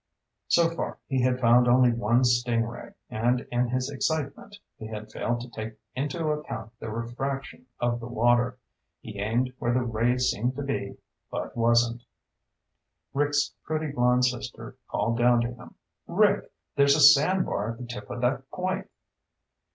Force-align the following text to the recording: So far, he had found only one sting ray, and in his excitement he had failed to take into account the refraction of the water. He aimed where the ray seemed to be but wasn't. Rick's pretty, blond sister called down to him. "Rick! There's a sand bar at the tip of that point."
So 0.47 0.67
far, 0.71 0.97
he 1.05 1.21
had 1.21 1.39
found 1.39 1.67
only 1.67 1.91
one 1.93 2.23
sting 2.23 2.65
ray, 2.65 2.93
and 3.11 3.41
in 3.51 3.67
his 3.67 3.87
excitement 3.91 4.57
he 4.79 4.87
had 4.87 5.11
failed 5.11 5.41
to 5.41 5.49
take 5.51 5.75
into 5.93 6.29
account 6.31 6.71
the 6.79 6.89
refraction 6.89 7.67
of 7.79 7.99
the 7.99 8.07
water. 8.07 8.57
He 9.01 9.19
aimed 9.19 9.53
where 9.59 9.75
the 9.75 9.83
ray 9.83 10.17
seemed 10.17 10.55
to 10.55 10.63
be 10.63 10.97
but 11.29 11.55
wasn't. 11.55 12.01
Rick's 13.13 13.53
pretty, 13.63 13.91
blond 13.93 14.25
sister 14.25 14.75
called 14.89 15.19
down 15.19 15.41
to 15.41 15.53
him. 15.53 15.75
"Rick! 16.07 16.51
There's 16.75 16.95
a 16.95 16.99
sand 16.99 17.45
bar 17.45 17.71
at 17.73 17.77
the 17.77 17.85
tip 17.85 18.09
of 18.09 18.21
that 18.21 18.49
point." 18.49 18.89